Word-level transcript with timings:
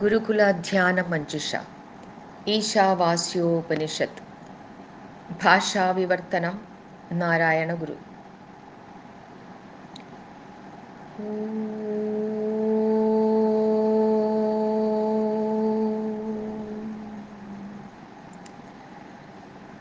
ഗുരുകുലാധ്യാന 0.00 1.00
മഞ്ജുഷ 1.10 1.50
ഈശാവാസ്യോപനിഷത്ത് 2.46 4.22
ഭാഷാവിവർത്തനം 5.42 6.56
നാരായണ 7.12 7.74
ഗുരു. 7.74 7.96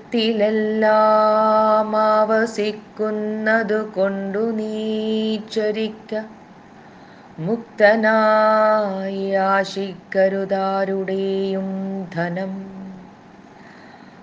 അവസിക്കുന്നതു 1.97 3.81
കൊണ്ടു 3.97 4.39
നീച്ചരിക്ക 4.59 6.11
മുക്തനായി 7.39 9.31
ആശിക്കരുതാരുടെയും 9.31 11.67
ധനം. 12.15 12.65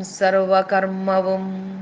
സർവകർമ്മവും. 0.03 1.73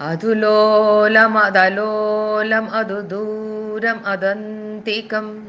അതുലോലം 0.00 1.38
അതലോലം 1.38 2.74
അതു 2.74 3.00
ദൂരം 3.00 4.00
അതന്തികം. 4.06 5.46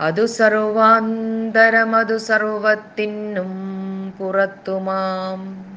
അതു 0.00 0.26
സർവാന്തരം 0.26 1.96
അതു 1.96 2.16
സർവത്തിനും 2.16 3.74
പുറത്തുമാം. 4.18 5.73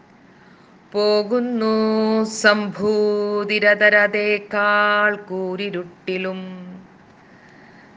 പോകുന്നു 0.95 2.23
സംഭൂതിരതരതേക്കാൾ 2.23 5.15
കൂരിരുട്ടിലും. 5.15 6.65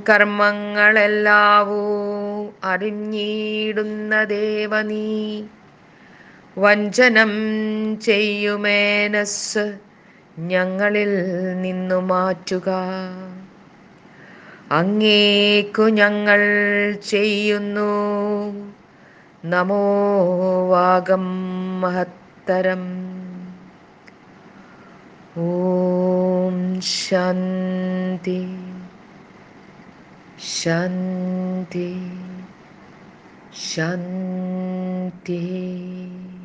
കർമ്മങ്ങളെല്ലാവോ 0.10 1.98
അറിഞ്ഞിടുന്ന 2.64 4.24
ദേവനീ. 4.24 5.44
വഞ്ചനം 6.58 7.32
ചെയ്യുമേനസ് 8.00 9.78
ഞങ്ങളിൽ 10.40 11.32
നിന്നു 11.62 12.02
മാറ്റുക. 12.02 12.70
അങ്ങേക്കു 14.72 15.82
ഞങ്ങൾ 15.82 16.40
ചെയ്യുന്നു 17.10 17.92
നമോ 19.46 20.70
വാഗം 20.70 21.26
മഹത്തരം. 21.82 23.07
ॐ 25.38 26.80
शन्ति। 26.80 28.74
शन्ति। 30.40 32.12
शन्तिः। 33.54 36.37